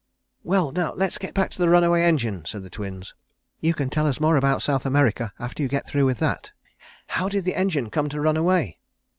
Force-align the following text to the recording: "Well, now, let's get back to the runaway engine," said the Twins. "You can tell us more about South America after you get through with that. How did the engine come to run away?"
"Well, 0.43 0.71
now, 0.71 0.93
let's 0.95 1.19
get 1.19 1.35
back 1.35 1.51
to 1.51 1.59
the 1.59 1.69
runaway 1.69 2.01
engine," 2.01 2.43
said 2.47 2.63
the 2.63 2.71
Twins. 2.71 3.13
"You 3.59 3.75
can 3.75 3.91
tell 3.91 4.07
us 4.07 4.19
more 4.19 4.35
about 4.35 4.63
South 4.63 4.83
America 4.83 5.31
after 5.37 5.61
you 5.61 5.69
get 5.69 5.85
through 5.85 6.07
with 6.07 6.17
that. 6.17 6.53
How 7.05 7.29
did 7.29 7.43
the 7.43 7.53
engine 7.55 7.91
come 7.91 8.09
to 8.09 8.19
run 8.19 8.35
away?" 8.35 8.79